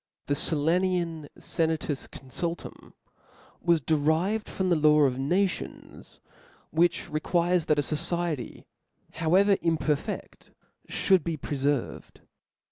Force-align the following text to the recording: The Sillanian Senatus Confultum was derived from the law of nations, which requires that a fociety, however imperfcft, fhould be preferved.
The 0.25 0.33
Sillanian 0.33 1.27
Senatus 1.37 2.07
Confultum 2.07 2.95
was 3.61 3.79
derived 3.79 4.49
from 4.49 4.71
the 4.71 4.75
law 4.75 5.01
of 5.01 5.19
nations, 5.19 6.19
which 6.71 7.07
requires 7.11 7.65
that 7.65 7.77
a 7.77 7.83
fociety, 7.83 8.65
however 9.11 9.57
imperfcft, 9.57 10.53
fhould 10.89 11.23
be 11.23 11.37
preferved. 11.37 12.21